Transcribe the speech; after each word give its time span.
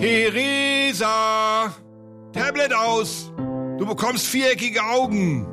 Theresa! 0.00 1.74
Tablet 2.32 2.72
aus! 2.72 3.30
Du 3.76 3.84
bekommst 3.84 4.28
viereckige 4.28 4.82
Augen! 4.82 5.46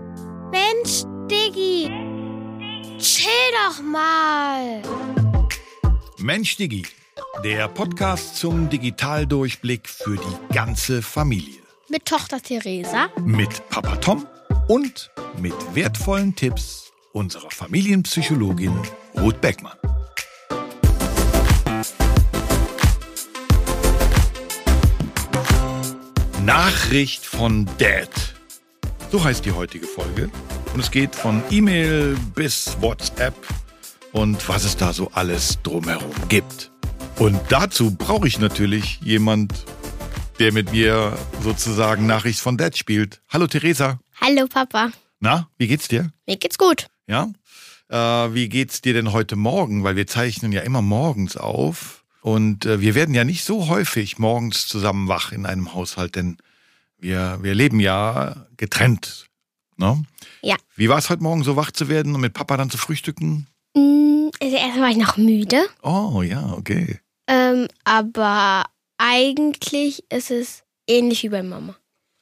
Mensch, 0.52 1.04
Diggi! 1.30 1.92
Chill 2.98 3.28
doch 3.52 3.84
mal! 3.84 4.82
Mensch, 6.20 6.56
Diggi, 6.56 6.86
der 7.44 7.68
Podcast 7.68 8.38
zum 8.38 8.70
Digitaldurchblick 8.70 9.90
für 9.90 10.16
die 10.16 10.54
ganze 10.56 11.02
Familie. 11.02 11.60
Mit 11.90 12.06
Tochter 12.06 12.42
Theresa. 12.42 13.10
Mit 13.26 13.68
Papa 13.68 13.98
Tom 13.98 14.26
und 14.70 15.12
mit 15.42 15.56
wertvollen 15.76 16.34
Tipps 16.34 16.94
unserer 17.12 17.52
Familienpsychologin 17.52 18.80
Ruth 19.20 19.42
Beckmann. 19.42 19.78
Nachricht 26.48 27.26
von 27.26 27.66
Dad. 27.78 28.10
So 29.12 29.22
heißt 29.22 29.44
die 29.44 29.52
heutige 29.52 29.86
Folge. 29.86 30.30
Und 30.74 30.80
es 30.80 30.92
geht 30.92 31.14
von 31.14 31.44
E-Mail 31.52 32.16
bis 32.36 32.78
WhatsApp 32.80 33.36
und 34.14 34.48
was 34.48 34.64
es 34.64 34.78
da 34.78 34.94
so 34.94 35.12
alles 35.12 35.62
drumherum 35.62 36.14
gibt. 36.30 36.72
Und 37.20 37.38
dazu 37.50 37.94
brauche 37.94 38.30
ich 38.30 38.40
natürlich 38.40 39.02
jemand, 39.02 39.66
der 40.40 40.54
mit 40.54 40.72
mir 40.72 41.18
sozusagen 41.44 42.06
Nachricht 42.06 42.40
von 42.40 42.56
Dad 42.56 42.78
spielt. 42.78 43.22
Hallo 43.28 43.48
Theresa. 43.48 44.00
Hallo 44.22 44.48
Papa. 44.48 44.92
Na, 45.20 45.50
wie 45.58 45.68
geht's 45.68 45.90
dir? 45.90 46.14
Mir 46.28 46.38
geht's 46.38 46.58
gut. 46.58 46.88
Ja? 47.08 47.30
Äh, 47.90 48.34
wie 48.34 48.48
geht's 48.48 48.80
dir 48.80 48.94
denn 48.94 49.12
heute 49.12 49.36
Morgen? 49.36 49.84
Weil 49.84 49.98
wir 49.98 50.08
zeichnen 50.08 50.54
ja 50.54 50.62
immer 50.62 50.82
morgens 50.82 51.36
auf. 51.36 52.06
Und 52.22 52.66
äh, 52.66 52.82
wir 52.82 52.96
werden 52.96 53.14
ja 53.16 53.24
nicht 53.24 53.44
so 53.44 53.68
häufig 53.68 54.18
morgens 54.20 54.68
zusammen 54.68 55.08
wach 55.08 55.32
in 55.32 55.46
einem 55.46 55.74
Haushalt, 55.74 56.16
denn 56.16 56.38
wir, 56.98 57.38
wir 57.42 57.54
leben 57.56 57.80
ja 57.80 58.48
getrennt. 58.58 59.28
Ne? 59.78 60.04
Ja. 60.42 60.56
Wie 60.76 60.90
war 60.90 60.98
es 60.98 61.10
heute 61.10 61.24
Morgen, 61.24 61.44
so 61.44 61.56
wach 61.56 61.72
zu 61.72 61.88
werden 61.90 62.16
und 62.16 62.22
mit 62.22 62.34
Papa 62.34 62.58
dann 62.58 62.70
zu 62.70 62.78
frühstücken? 62.78 63.48
Mm, 63.76 64.30
Also 64.42 64.56
erstmal 64.58 64.82
war 64.82 64.90
ich 64.90 64.98
noch 64.98 65.18
müde. 65.18 65.68
Oh 65.84 66.22
ja, 66.24 66.54
okay. 66.54 67.00
Ähm, 67.28 67.68
aber 67.84 68.66
eigentlich 68.98 70.04
ist 70.12 70.32
es 70.32 70.64
ähnlich 70.88 71.24
wie 71.24 71.30
bei 71.30 71.44
Mama. 71.44 71.76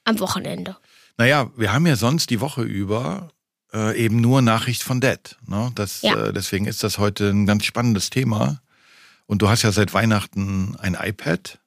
Am 0.03 0.19
Wochenende. 0.19 0.75
Naja, 1.17 1.49
wir 1.55 1.71
haben 1.73 1.87
ja 1.87 1.95
sonst 1.95 2.29
die 2.29 2.41
Woche 2.41 2.61
über 2.61 3.29
äh, 3.73 3.97
eben 3.97 4.19
nur 4.21 4.41
Nachricht 4.41 4.83
von 4.83 4.99
Dad. 4.99 5.37
Ne? 5.47 5.71
Das, 5.75 6.01
Ja. 6.01 6.25
äh, 6.27 6.33
deswegen 6.33 6.65
ist 6.67 6.83
das 6.83 6.97
heute 6.97 7.29
ein 7.29 7.45
ganz 7.45 7.65
spannendes 7.65 8.09
Thema. 8.09 8.61
Und 9.27 9.41
du 9.41 9.49
hast 9.49 9.63
ja 9.63 9.71
seit 9.71 9.93
Weihnachten 9.93 10.75
ein 10.79 10.95
iPad, 10.99 11.59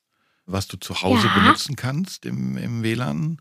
was 0.46 0.66
du 0.68 0.76
zu 0.76 1.02
Hause 1.02 1.26
Ja. 1.26 1.34
benutzen 1.34 1.76
kannst 1.76 2.24
im, 2.24 2.56
im 2.56 2.82
WLAN. 2.82 3.40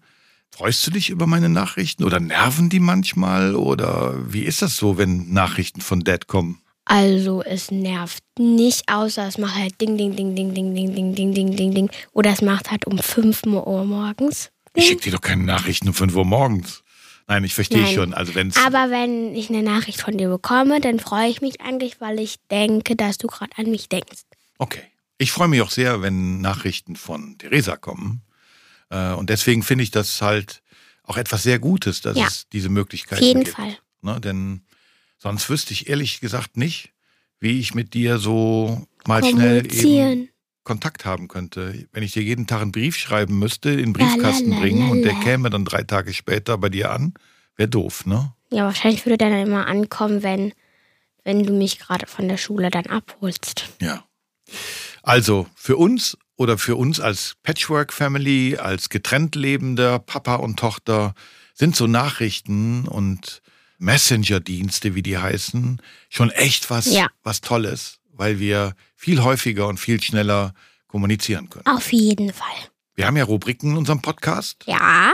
Freust 0.49 0.85
du 0.87 0.91
dich 0.91 1.09
über 1.09 1.27
meine 1.27 1.49
Nachrichten 1.49 2.03
oder 2.03 2.19
nerven 2.19 2.69
die 2.69 2.79
manchmal? 2.79 3.55
Oder 3.55 4.15
wie 4.31 4.43
ist 4.43 4.61
das 4.61 4.77
so, 4.77 4.97
wenn 4.97 5.31
Nachrichten 5.33 5.81
von 5.81 6.01
Dad 6.01 6.27
kommen? 6.27 6.59
Also 6.85 7.43
es 7.43 7.69
nervt 7.69 8.23
nicht, 8.39 8.83
außer 8.87 9.27
es 9.27 9.37
macht 9.37 9.55
halt 9.55 9.79
Ding, 9.81 9.97
Ding, 9.97 10.15
Ding, 10.15 10.35
Ding, 10.35 10.53
Ding, 10.53 10.73
Ding, 10.73 10.95
Ding, 10.95 11.13
Ding, 11.15 11.33
Ding, 11.33 11.55
Ding, 11.55 11.73
Ding. 11.73 11.89
Oder 12.13 12.31
es 12.31 12.41
macht 12.41 12.71
halt 12.71 12.85
um 12.85 12.97
5 12.97 13.43
Uhr 13.45 13.83
morgens. 13.85 14.49
Ich 14.73 14.87
schicke 14.87 15.01
dir 15.03 15.11
doch 15.11 15.21
keine 15.21 15.43
Nachrichten 15.43 15.89
um 15.89 15.93
5 15.93 16.15
Uhr 16.15 16.25
morgens. 16.25 16.83
Nein, 17.27 17.43
ich 17.43 17.53
verstehe 17.53 17.81
Nein. 17.81 17.93
schon. 17.93 18.13
Also 18.13 18.35
wenn's, 18.35 18.55
Aber 18.57 18.89
wenn 18.89 19.35
ich 19.35 19.49
eine 19.49 19.61
Nachricht 19.61 20.01
von 20.01 20.17
dir 20.17 20.29
bekomme, 20.29 20.79
dann 20.79 20.99
freue 20.99 21.29
ich 21.29 21.41
mich 21.41 21.59
eigentlich, 21.61 21.99
weil 21.99 22.19
ich 22.19 22.37
denke, 22.49 22.95
dass 22.95 23.17
du 23.17 23.27
gerade 23.27 23.51
an 23.57 23.69
mich 23.69 23.89
denkst. 23.89 24.21
Okay. 24.57 24.81
Ich 25.17 25.31
freue 25.31 25.47
mich 25.47 25.61
auch 25.61 25.71
sehr, 25.71 26.01
wenn 26.01 26.41
Nachrichten 26.41 26.95
von 26.95 27.37
Theresa 27.37 27.75
kommen. 27.75 28.21
Äh, 28.89 29.13
Und 29.13 29.29
deswegen 29.29 29.63
finde 29.63 29.83
ich 29.83 29.91
das 29.91 30.21
halt 30.21 30.61
auch 31.03 31.17
etwas 31.17 31.43
sehr 31.43 31.59
Gutes, 31.59 32.01
dass 32.01 32.17
Ja. 32.17 32.27
es 32.27 32.47
diese 32.49 32.69
Möglichkeit 32.69 33.19
Auf 33.19 33.25
jeden 33.25 33.43
gibt. 33.43 33.55
Fall. 33.55 33.77
Ne? 34.01 34.21
Denn 34.21 34.61
sonst 35.17 35.49
wüsste 35.49 35.73
ich 35.73 35.89
ehrlich 35.89 36.19
gesagt 36.21 36.55
nicht, 36.55 36.91
wie 37.39 37.59
ich 37.59 37.73
mit 37.73 37.93
dir 37.93 38.19
so 38.19 38.87
mal 39.05 39.23
schnell 39.23 39.65
eben. 39.73 40.29
Kontakt 40.67 41.05
haben 41.05 41.29
könnte. 41.29 41.87
Wenn 41.93 42.03
ich 42.03 42.11
dir 42.11 42.21
jeden 42.21 42.45
Tag 42.45 42.61
einen 42.61 42.73
Brief 42.73 42.97
schreiben 42.97 43.39
müsste, 43.39 43.69
in 43.69 43.77
den 43.77 43.93
Briefkasten 43.93 44.51
la, 44.51 44.59
bringen 44.59 44.91
und 44.91 45.01
der 45.01 45.13
käme 45.13 45.49
dann 45.49 45.63
drei 45.63 45.83
Tage 45.83 46.13
später 46.13 46.57
bei 46.57 46.67
dir 46.67 46.91
an, 46.91 47.13
wäre 47.55 47.69
doof, 47.69 48.05
ne? 48.05 48.33
Ja, 48.51 48.65
wahrscheinlich 48.65 49.05
würde 49.05 49.17
der 49.17 49.29
dann 49.29 49.47
immer 49.47 49.65
ankommen, 49.67 50.23
wenn, 50.23 50.51
wenn 51.23 51.43
du 51.43 51.53
mich 51.53 51.79
gerade 51.79 52.05
von 52.05 52.27
der 52.27 52.35
Schule 52.35 52.69
dann 52.69 52.85
abholst. 52.87 53.69
Ja. 53.81 54.03
Also 55.03 55.47
für 55.55 55.77
uns 55.77 56.17
oder 56.35 56.57
für 56.57 56.75
uns 56.75 56.99
als 56.99 57.35
Patchwork-Family, 57.43 58.57
als 58.57 58.89
getrennt 58.89 59.35
lebender 59.35 59.99
Papa 59.99 60.35
und 60.35 60.59
Tochter 60.59 61.13
sind 61.53 61.77
so 61.77 61.87
Nachrichten 61.87 62.89
und 62.89 63.41
Messenger-Dienste, 63.79 64.95
wie 64.95 65.01
die 65.03 65.17
heißen, 65.17 65.81
schon 66.09 66.29
echt 66.31 66.69
was, 66.69 66.93
Ja. 66.93 67.07
was 67.23 67.39
Tolles, 67.39 67.99
weil 68.17 68.39
wir 68.39 68.73
viel 68.95 69.23
häufiger 69.23 69.67
und 69.67 69.79
viel 69.79 70.01
schneller 70.01 70.53
kommunizieren 70.87 71.49
können. 71.49 71.65
Auf 71.67 71.91
jeden 71.93 72.33
Fall. 72.33 72.47
Wir 72.95 73.05
haben 73.07 73.17
ja 73.17 73.23
Rubriken 73.23 73.71
in 73.71 73.77
unserem 73.77 74.01
Podcast 74.01 74.63
Ja. 74.65 75.13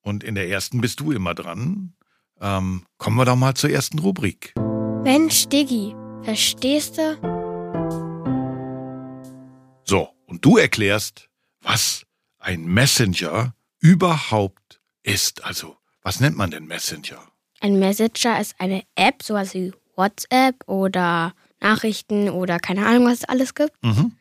und 0.00 0.24
in 0.24 0.34
der 0.34 0.48
ersten 0.48 0.80
bist 0.80 1.00
du 1.00 1.12
immer 1.12 1.34
dran. 1.34 1.94
Ähm, 2.40 2.84
kommen 2.98 3.16
wir 3.16 3.24
doch 3.24 3.36
mal 3.36 3.54
zur 3.54 3.70
ersten 3.70 3.98
Rubrik. 3.98 4.54
Mensch, 5.04 5.46
Diggi, 5.48 5.94
verstehst 6.22 6.98
du? 6.98 7.18
So, 9.84 10.08
und 10.26 10.44
du 10.44 10.56
erklärst, 10.58 11.28
was 11.60 12.04
ein 12.38 12.64
Messenger 12.64 13.54
überhaupt 13.80 14.80
ist. 15.02 15.44
Also, 15.44 15.76
was 16.02 16.20
nennt 16.20 16.36
man 16.36 16.50
denn 16.50 16.66
Messenger? 16.66 17.18
Ein 17.60 17.78
Messenger 17.78 18.40
ist 18.40 18.54
eine 18.58 18.82
App, 18.94 19.22
sowas 19.22 19.54
wie 19.54 19.72
WhatsApp 19.96 20.56
oder 20.66 21.34
Nachrichten 21.62 22.28
oder 22.30 22.58
keine 22.58 22.86
Ahnung, 22.86 23.06
was 23.06 23.18
es 23.20 23.24
alles 23.24 23.54
gibt, 23.54 23.72
Mhm. 23.82 24.12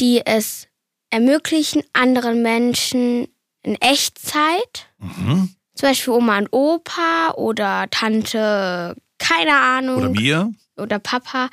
die 0.00 0.20
es 0.24 0.68
ermöglichen, 1.10 1.82
anderen 1.92 2.42
Menschen 2.42 3.28
in 3.62 3.76
Echtzeit, 3.76 4.88
Mhm. 4.98 5.54
zum 5.74 5.88
Beispiel 5.88 6.12
Oma 6.14 6.38
und 6.38 6.48
Opa 6.52 7.32
oder 7.36 7.86
Tante, 7.90 8.96
keine 9.18 9.56
Ahnung, 9.56 9.96
Oder 9.98 10.08
mir? 10.10 10.52
oder 10.76 10.98
Papa, 10.98 11.48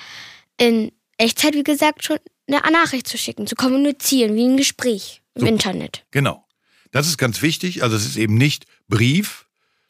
in 0.57 0.91
Echtzeit, 1.17 1.53
wie 1.53 1.63
gesagt, 1.63 2.03
schon 2.03 2.17
eine 2.47 2.61
Nachricht 2.71 3.07
zu 3.07 3.17
schicken, 3.17 3.45
zu 3.47 3.55
kommunizieren, 3.55 4.35
wie 4.35 4.45
ein 4.45 4.57
Gespräch 4.57 5.21
im 5.35 5.41
Super. 5.41 5.51
Internet. 5.51 6.05
Genau. 6.11 6.45
Das 6.91 7.05
ist 7.07 7.17
ganz 7.17 7.43
wichtig. 7.43 7.83
Also, 7.83 7.95
es 7.95 8.05
ist 8.05 8.17
eben 8.17 8.35
nicht 8.35 8.65
Brief, 8.87 9.45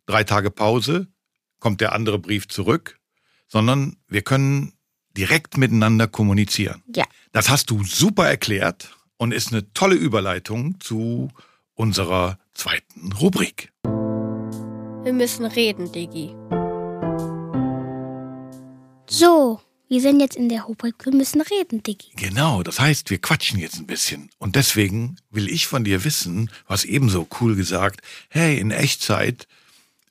drei 0.05 0.25
Tage 0.25 0.51
Pause, 0.51 1.07
kommt 1.59 1.79
der 1.79 1.93
andere 1.93 2.19
Brief 2.19 2.49
zurück, 2.49 2.98
sondern 3.49 3.97
wir 4.07 4.21
können 4.21 4.71
direkt 5.17 5.57
miteinander 5.57 6.07
kommunizieren. 6.07 6.81
Ja. 6.95 7.05
Das 7.33 7.49
hast 7.49 7.69
du 7.69 7.83
super 7.83 8.29
erklärt 8.29 8.95
und 9.17 9.33
ist 9.33 9.51
eine 9.51 9.73
tolle 9.73 9.95
Überleitung 9.95 10.79
zu 10.79 11.29
unserer 11.73 12.39
zweiten 12.53 13.11
Rubrik. 13.11 13.73
Wir 15.03 15.13
müssen 15.13 15.45
reden, 15.45 15.91
Diggi. 15.91 16.33
So, 19.09 19.59
wir 19.87 20.01
sind 20.01 20.19
jetzt 20.19 20.35
in 20.35 20.49
der 20.49 20.61
Rubrik 20.63 20.95
Wir 21.03 21.13
müssen 21.13 21.41
reden, 21.41 21.81
Diggi. 21.81 22.11
Genau, 22.15 22.61
das 22.61 22.79
heißt, 22.79 23.09
wir 23.09 23.17
quatschen 23.17 23.59
jetzt 23.59 23.79
ein 23.79 23.87
bisschen. 23.87 24.29
Und 24.37 24.55
deswegen 24.55 25.17
will 25.31 25.49
ich 25.49 25.65
von 25.65 25.83
dir 25.83 26.03
wissen, 26.03 26.51
hast 26.65 26.85
ebenso 26.85 27.27
cool 27.41 27.55
gesagt, 27.55 28.01
hey, 28.29 28.59
in 28.59 28.69
Echtzeit, 28.71 29.47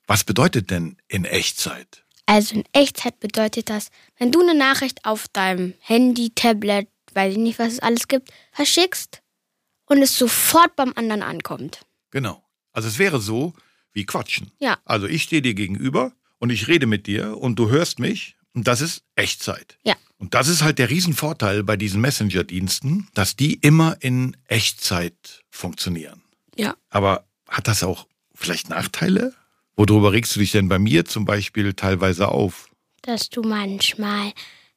was 0.05 0.23
bedeutet 0.25 0.69
denn 0.69 0.97
in 1.07 1.23
Echtzeit? 1.23 2.03
Also 2.29 2.53
in 2.53 2.63
Echtzeit 2.73 3.19
bedeutet 3.19 3.71
das, 3.71 3.89
wenn 4.19 4.31
du 4.31 4.41
eine 4.41 4.53
Nachricht 4.53 5.03
auf 5.03 5.27
deinem 5.29 5.73
Handy, 5.79 6.29
Tablet, 6.29 6.87
weiß 7.13 7.31
ich 7.31 7.39
nicht, 7.39 7.57
was 7.57 7.73
es 7.73 7.79
alles 7.79 8.07
gibt, 8.07 8.29
verschickst 8.51 9.23
und 9.87 9.97
es 10.03 10.15
sofort 10.15 10.75
beim 10.75 10.93
anderen 10.95 11.23
ankommt. 11.23 11.87
Genau. 12.11 12.43
Also 12.71 12.87
es 12.87 12.99
wäre 12.99 13.19
so 13.19 13.53
wie 13.93 14.05
quatschen. 14.05 14.51
Ja. 14.59 14.77
Also 14.85 15.07
ich 15.07 15.23
stehe 15.23 15.41
dir 15.41 15.55
gegenüber 15.55 16.13
und 16.37 16.51
ich 16.51 16.67
rede 16.67 16.85
mit 16.85 17.07
dir 17.07 17.35
und 17.35 17.57
du 17.57 17.71
hörst 17.71 17.97
mich 17.97 18.37
und 18.53 18.67
das 18.67 18.81
ist 18.81 19.01
Echtzeit. 19.15 19.79
Ja. 19.83 19.95
Und 20.19 20.35
das 20.35 20.49
ist 20.49 20.61
halt 20.61 20.77
der 20.77 20.91
Riesenvorteil 20.91 21.63
bei 21.63 21.77
diesen 21.77 21.99
Messenger-Diensten, 21.99 23.07
dass 23.15 23.37
die 23.37 23.55
immer 23.55 23.97
in 24.01 24.37
Echtzeit 24.47 25.43
funktionieren. 25.49 26.21
Ja. 26.55 26.75
Aber 26.91 27.25
hat 27.47 27.67
das 27.67 27.81
auch 27.81 28.05
vielleicht 28.35 28.69
Nachteile? 28.69 29.33
Worüber 29.87 30.11
regst 30.11 30.35
du 30.35 30.41
dich 30.41 30.51
denn 30.51 30.67
bei 30.67 30.77
mir 30.77 31.05
zum 31.05 31.23
Beispiel 31.23 31.73
teilweise 31.73 32.27
auf? 32.27 32.69
Dass 33.01 33.29
du 33.29 33.41
manchmal 33.43 34.33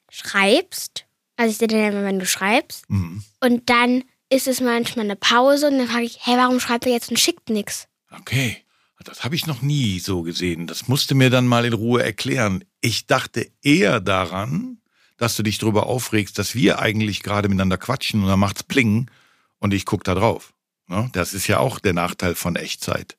schreibst, 0.09 1.05
also 1.35 1.51
ich 1.51 1.57
sehe 1.57 1.67
dann 1.67 1.91
immer, 1.91 2.03
wenn 2.03 2.19
du 2.19 2.25
schreibst, 2.25 2.89
Mhm. 2.89 3.23
und 3.41 3.69
dann 3.69 4.05
ist 4.29 4.47
es 4.47 4.61
manchmal 4.61 5.05
eine 5.05 5.17
Pause 5.17 5.67
und 5.67 5.77
dann 5.77 5.87
frage 5.87 6.05
ich, 6.05 6.19
hey, 6.21 6.37
warum 6.37 6.59
schreibt 6.61 6.85
er 6.85 6.93
jetzt 6.93 7.09
und 7.09 7.19
schickt 7.19 7.49
nichts? 7.49 7.87
Okay, 8.11 8.57
das 9.03 9.25
habe 9.25 9.35
ich 9.35 9.45
noch 9.45 9.61
nie 9.61 9.99
so 9.99 10.21
gesehen. 10.21 10.67
Das 10.67 10.87
musste 10.87 11.15
mir 11.15 11.29
dann 11.29 11.47
mal 11.47 11.65
in 11.65 11.73
Ruhe 11.73 12.01
erklären. 12.01 12.63
Ich 12.79 13.05
dachte 13.05 13.51
eher 13.61 13.99
daran, 13.99 14.77
dass 15.17 15.35
du 15.35 15.43
dich 15.43 15.57
darüber 15.57 15.87
aufregst, 15.87 16.39
dass 16.39 16.55
wir 16.55 16.79
eigentlich 16.79 17.21
gerade 17.23 17.49
miteinander 17.49 17.77
quatschen 17.77 18.21
und 18.23 18.29
dann 18.29 18.39
macht's 18.39 18.63
Pling 18.63 19.11
und 19.59 19.73
ich 19.73 19.85
gucke 19.85 20.05
da 20.05 20.15
drauf. 20.15 20.53
Ne? 20.87 21.09
Das 21.11 21.33
ist 21.33 21.47
ja 21.47 21.59
auch 21.59 21.79
der 21.79 21.93
Nachteil 21.93 22.35
von 22.35 22.55
Echtzeit. 22.55 23.17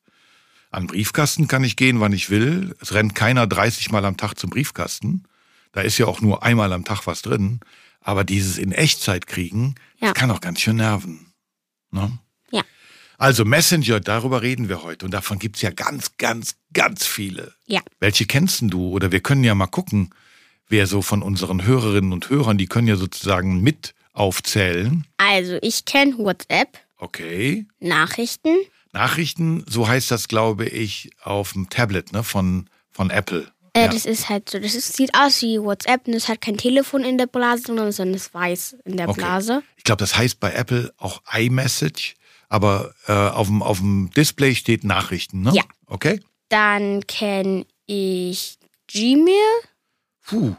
An 0.74 0.88
Briefkasten 0.88 1.46
kann 1.46 1.62
ich 1.62 1.76
gehen, 1.76 2.00
wann 2.00 2.12
ich 2.12 2.30
will. 2.30 2.74
Es 2.80 2.92
rennt 2.94 3.14
keiner 3.14 3.46
30 3.46 3.90
Mal 3.92 4.04
am 4.04 4.16
Tag 4.16 4.34
zum 4.38 4.50
Briefkasten. 4.50 5.22
Da 5.72 5.82
ist 5.82 5.98
ja 5.98 6.06
auch 6.06 6.20
nur 6.20 6.42
einmal 6.42 6.72
am 6.72 6.84
Tag 6.84 7.06
was 7.06 7.22
drin. 7.22 7.60
Aber 8.00 8.24
dieses 8.24 8.58
in 8.58 8.72
Echtzeit 8.72 9.26
kriegen, 9.28 9.76
Ja. 10.00 10.08
das 10.08 10.14
kann 10.14 10.30
auch 10.32 10.40
ganz 10.40 10.60
schön 10.60 10.76
nerven. 10.76 11.32
Ne? 11.92 12.18
Ja. 12.50 12.62
Also 13.18 13.44
Messenger, 13.44 14.00
darüber 14.00 14.42
reden 14.42 14.68
wir 14.68 14.82
heute. 14.82 15.04
Und 15.04 15.12
davon 15.14 15.38
gibt's 15.38 15.62
ja 15.62 15.70
ganz, 15.70 16.16
ganz, 16.18 16.56
ganz 16.72 17.06
viele. 17.06 17.54
Ja. 17.66 17.80
Welche 18.00 18.26
kennst 18.26 18.60
du? 18.62 18.88
Oder 18.88 19.12
wir 19.12 19.20
können 19.20 19.44
ja 19.44 19.54
mal 19.54 19.68
gucken, 19.68 20.10
wer 20.68 20.88
so 20.88 21.02
von 21.02 21.22
unseren 21.22 21.64
Hörerinnen 21.64 22.12
und 22.12 22.30
Hörern, 22.30 22.58
die 22.58 22.66
können 22.66 22.88
ja 22.88 22.96
sozusagen 22.96 23.60
mit 23.62 23.94
aufzählen. 24.12 25.06
Also, 25.18 25.56
ich 25.62 25.84
kenne 25.84 26.18
WhatsApp, 26.18 26.78
Okay. 26.96 27.66
Nachrichten. 27.80 28.56
Nachrichten, 28.94 29.64
so 29.68 29.86
heißt 29.86 30.10
das, 30.10 30.28
glaube 30.28 30.66
ich, 30.66 31.10
auf 31.22 31.52
dem 31.52 31.68
Tablet 31.68 32.12
ne, 32.12 32.24
von, 32.24 32.70
von 32.90 33.10
Apple. 33.10 33.46
Äh, 33.74 33.82
ja. 33.82 33.88
Das 33.88 34.06
ist 34.06 34.28
halt 34.28 34.48
so, 34.48 34.58
das 34.58 34.74
ist, 34.74 34.94
sieht 34.96 35.10
aus 35.14 35.42
wie 35.42 35.60
WhatsApp 35.60 36.06
und 36.06 36.14
es 36.14 36.28
hat 36.28 36.40
kein 36.40 36.56
Telefon 36.56 37.02
in 37.04 37.18
der 37.18 37.26
Blase, 37.26 37.64
sondern 37.66 37.88
es 37.88 37.98
ist 37.98 38.32
weiß 38.32 38.76
in 38.84 38.96
der 38.96 39.08
Okay. 39.08 39.20
Blase. 39.20 39.62
Ich 39.76 39.84
glaube, 39.84 39.98
das 39.98 40.16
heißt 40.16 40.40
bei 40.40 40.52
Apple 40.52 40.94
auch 40.96 41.22
iMessage, 41.36 42.14
aber 42.48 42.94
äh, 43.08 43.12
auf, 43.12 43.48
dem, 43.48 43.62
auf 43.62 43.78
dem 43.78 44.10
Display 44.16 44.54
steht 44.54 44.84
Nachrichten, 44.84 45.42
ne? 45.42 45.52
Ja. 45.54 45.64
Okay? 45.86 46.20
Dann 46.48 47.04
kenne 47.06 47.66
ich 47.86 48.58
Gmail. 48.86 49.34
Puh, 50.24 50.54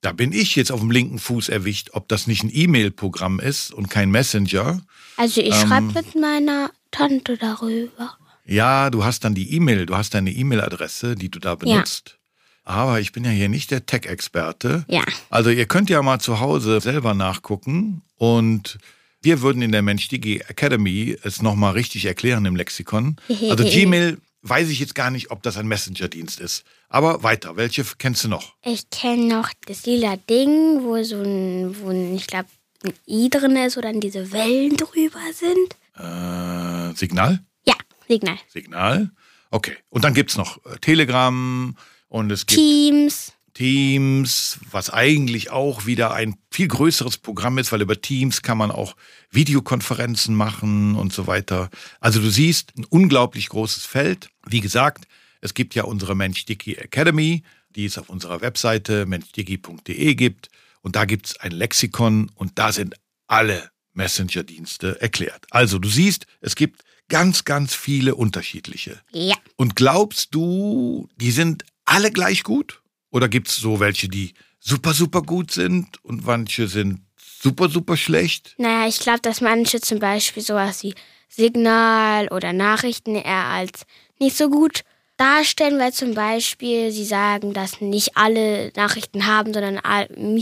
da 0.00 0.12
bin 0.12 0.32
ich 0.32 0.54
jetzt 0.54 0.70
auf 0.70 0.80
dem 0.80 0.90
linken 0.90 1.18
Fuß 1.18 1.48
erwischt, 1.48 1.90
ob 1.92 2.08
das 2.08 2.26
nicht 2.26 2.44
ein 2.44 2.50
E-Mail-Programm 2.52 3.40
ist 3.40 3.72
und 3.72 3.90
kein 3.90 4.10
Messenger. 4.10 4.80
Also 5.16 5.40
ich 5.40 5.54
Ähm. 5.54 5.66
schreibe 5.68 5.92
mit 5.92 6.14
meiner 6.14 6.70
Tante 6.94 7.36
darüber. 7.36 8.16
Ja, 8.46 8.90
du 8.90 9.04
hast 9.04 9.24
dann 9.24 9.34
die 9.34 9.54
E-Mail, 9.54 9.86
du 9.86 9.96
hast 9.96 10.14
deine 10.14 10.30
E-Mail-Adresse, 10.30 11.14
die 11.14 11.30
du 11.30 11.38
da 11.38 11.54
benutzt. 11.54 12.18
Aber 12.64 13.00
ich 13.00 13.12
bin 13.12 13.24
ja 13.24 13.30
hier 13.30 13.48
nicht 13.48 13.70
der 13.70 13.84
Tech-Experte. 13.84 14.84
Ja. 14.88 15.04
Also 15.28 15.50
ihr 15.50 15.66
könnt 15.66 15.90
ja 15.90 16.02
mal 16.02 16.18
zu 16.20 16.40
Hause 16.40 16.80
selber 16.80 17.14
nachgucken 17.14 18.02
und 18.16 18.78
wir 19.22 19.42
würden 19.42 19.62
in 19.62 19.72
der 19.72 19.82
Mensch-Digi 19.82 20.42
Academy 20.48 21.16
es 21.22 21.42
nochmal 21.42 21.72
richtig 21.72 22.04
erklären 22.04 22.44
im 22.44 22.56
Lexikon. 22.56 23.16
Also 23.50 23.64
Gmail 23.64 24.18
weiß 24.42 24.68
ich 24.68 24.78
jetzt 24.78 24.94
gar 24.94 25.10
nicht, 25.10 25.30
ob 25.30 25.42
das 25.42 25.56
ein 25.56 25.66
Messenger-Dienst 25.66 26.38
ist. 26.40 26.64
Aber 26.88 27.22
weiter, 27.22 27.56
welche 27.56 27.84
kennst 27.98 28.24
du 28.24 28.28
noch? 28.28 28.54
Ich 28.62 28.88
kenne 28.90 29.26
noch 29.26 29.50
das 29.66 29.86
lila 29.86 30.16
Ding, 30.16 30.84
wo 30.84 31.02
so 31.02 31.20
ein, 31.22 31.74
wo 31.80 31.88
ein, 31.88 32.14
ich 32.14 32.26
glaube, 32.26 32.48
ein 32.84 32.92
I 33.08 33.30
drin 33.30 33.56
ist, 33.56 33.76
wo 33.76 33.80
dann 33.80 34.00
diese 34.00 34.30
Wellen 34.32 34.76
drüber 34.76 35.20
sind. 35.32 35.76
Äh, 35.96 36.94
Signal? 36.94 37.44
Ja, 37.66 37.74
Signal. 38.08 38.38
Signal. 38.48 39.10
Okay. 39.50 39.76
Und 39.88 40.04
dann 40.04 40.14
gibt's 40.14 40.36
noch 40.36 40.64
äh, 40.66 40.78
Telegram 40.80 41.76
und 42.08 42.30
es 42.32 42.46
gibt 42.46 42.60
Teams. 42.60 43.32
Teams, 43.54 44.58
was 44.70 44.90
eigentlich 44.90 45.50
auch 45.50 45.86
wieder 45.86 46.12
ein 46.12 46.34
viel 46.50 46.66
größeres 46.66 47.18
Programm 47.18 47.58
ist, 47.58 47.70
weil 47.70 47.82
über 47.82 48.00
Teams 48.00 48.42
kann 48.42 48.58
man 48.58 48.72
auch 48.72 48.96
Videokonferenzen 49.30 50.34
machen 50.34 50.96
und 50.96 51.12
so 51.12 51.28
weiter. 51.28 51.70
Also 52.00 52.20
du 52.20 52.30
siehst 52.30 52.76
ein 52.76 52.84
unglaublich 52.84 53.48
großes 53.48 53.86
Feld. 53.86 54.28
Wie 54.44 54.60
gesagt, 54.60 55.06
es 55.40 55.54
gibt 55.54 55.76
ja 55.76 55.84
unsere 55.84 56.16
Mensch-Dicky 56.16 56.74
Academy, 56.74 57.44
die 57.76 57.84
es 57.84 57.96
auf 57.96 58.08
unserer 58.08 58.40
Webseite 58.40 59.06
menschdicky.de 59.06 60.14
gibt. 60.14 60.50
Und 60.82 60.96
da 60.96 61.04
gibt's 61.04 61.38
ein 61.38 61.52
Lexikon 61.52 62.30
und 62.34 62.58
da 62.58 62.72
sind 62.72 62.96
alle 63.28 63.70
Messenger-Dienste 63.94 65.00
erklärt. 65.00 65.46
Also 65.50 65.78
du 65.78 65.88
siehst, 65.88 66.26
es 66.40 66.54
gibt 66.54 66.82
ganz, 67.08 67.44
ganz 67.44 67.74
viele 67.74 68.14
unterschiedliche. 68.14 69.00
Ja. 69.12 69.36
Und 69.56 69.76
glaubst 69.76 70.34
du, 70.34 71.08
die 71.16 71.30
sind 71.30 71.64
alle 71.84 72.10
gleich 72.10 72.42
gut? 72.42 72.82
Oder 73.10 73.28
gibt 73.28 73.48
es 73.48 73.56
so 73.56 73.80
welche, 73.80 74.08
die 74.08 74.34
super, 74.58 74.92
super 74.92 75.22
gut 75.22 75.50
sind 75.50 76.02
und 76.04 76.26
manche 76.26 76.66
sind 76.66 77.02
super, 77.16 77.68
super 77.68 77.96
schlecht? 77.96 78.54
Naja, 78.58 78.88
ich 78.88 78.98
glaube, 78.98 79.20
dass 79.20 79.40
manche 79.40 79.80
zum 79.80 80.00
Beispiel 80.00 80.42
sowas 80.42 80.82
wie 80.82 80.94
Signal 81.28 82.28
oder 82.28 82.52
Nachrichten 82.52 83.14
eher 83.14 83.46
als 83.46 83.82
nicht 84.18 84.36
so 84.36 84.48
gut 84.48 84.82
darstellen, 85.16 85.78
weil 85.78 85.92
zum 85.92 86.14
Beispiel 86.14 86.90
sie 86.90 87.04
sagen, 87.04 87.52
dass 87.52 87.80
nicht 87.80 88.16
alle 88.16 88.72
Nachrichten 88.74 89.26
haben, 89.26 89.52
sondern 89.52 89.80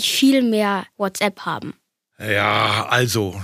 viel 0.01 0.43
mehr 0.43 0.87
WhatsApp 0.97 1.41
haben. 1.41 1.75
Ja, 2.23 2.87
also, 2.87 3.41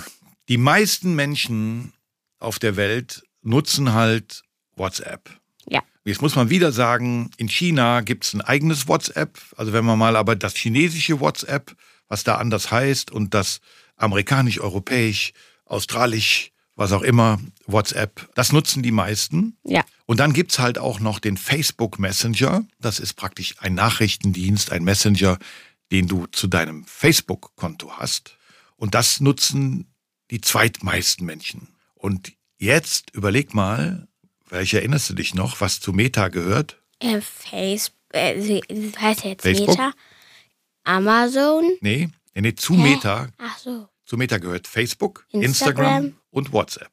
die 0.48 0.58
meisten 0.58 1.14
Menschen 1.14 1.92
auf 2.38 2.58
der 2.58 2.76
Welt 2.76 3.22
nutzen 3.42 3.92
halt 3.92 4.42
WhatsApp. 4.76 5.30
Ja. 5.66 5.82
Jetzt 6.04 6.22
muss 6.22 6.36
man 6.36 6.50
wieder 6.50 6.72
sagen, 6.72 7.30
in 7.36 7.48
China 7.48 8.00
gibt 8.00 8.24
es 8.24 8.34
ein 8.34 8.40
eigenes 8.40 8.88
WhatsApp. 8.88 9.38
Also 9.56 9.72
wenn 9.72 9.84
man 9.84 9.98
mal 9.98 10.16
aber 10.16 10.36
das 10.36 10.54
chinesische 10.54 11.20
WhatsApp, 11.20 11.74
was 12.08 12.24
da 12.24 12.36
anders 12.36 12.70
heißt, 12.70 13.10
und 13.10 13.34
das 13.34 13.60
amerikanisch, 13.96 14.60
europäisch, 14.60 15.32
australisch, 15.64 16.52
was 16.76 16.92
auch 16.92 17.02
immer, 17.02 17.40
WhatsApp, 17.66 18.28
das 18.34 18.52
nutzen 18.52 18.82
die 18.82 18.92
meisten. 18.92 19.58
Ja. 19.64 19.84
Und 20.06 20.20
dann 20.20 20.32
gibt's 20.32 20.58
halt 20.58 20.78
auch 20.78 21.00
noch 21.00 21.18
den 21.18 21.36
Facebook 21.36 21.98
Messenger. 21.98 22.64
Das 22.78 23.00
ist 23.00 23.14
praktisch 23.14 23.56
ein 23.58 23.74
Nachrichtendienst, 23.74 24.70
ein 24.70 24.84
Messenger, 24.84 25.38
den 25.90 26.06
du 26.06 26.26
zu 26.26 26.46
deinem 26.46 26.84
Facebook-Konto 26.84 27.98
hast. 27.98 28.37
Und 28.78 28.94
das 28.94 29.20
nutzen 29.20 29.92
die 30.30 30.40
zweitmeisten 30.40 31.26
Menschen. 31.26 31.68
Und 31.94 32.32
jetzt 32.56 33.10
überleg 33.12 33.52
mal, 33.52 34.08
welche 34.48 34.78
erinnerst 34.78 35.10
du 35.10 35.14
dich 35.14 35.34
noch, 35.34 35.60
was 35.60 35.80
zu 35.80 35.92
Meta 35.92 36.28
gehört? 36.28 36.80
Äh, 37.00 37.20
Facebook, 37.20 37.98
äh, 38.12 38.60
heißt 38.98 39.24
jetzt 39.24 39.42
Facebook? 39.42 39.68
Meta. 39.68 39.92
Amazon. 40.84 41.64
Nee, 41.80 42.08
nee, 42.34 42.40
nee 42.40 42.54
zu 42.54 42.74
Hä? 42.74 42.82
Meta. 42.82 43.28
Ach 43.38 43.58
so. 43.58 43.88
Zu 44.04 44.16
Meta 44.16 44.38
gehört 44.38 44.66
Facebook, 44.66 45.26
Instagram. 45.30 46.04
Instagram, 46.04 46.16
und 46.30 46.52
WhatsApp. 46.52 46.90